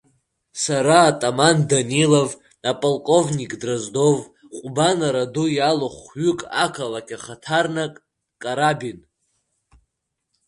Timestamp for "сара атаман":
0.63-1.57